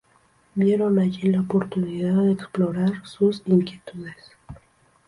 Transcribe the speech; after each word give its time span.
Vieron 0.55 0.97
allí 0.97 1.29
la 1.29 1.41
oportunidad 1.41 2.27
explorar 2.27 3.05
sus 3.05 3.43
inquietudes. 3.45 4.15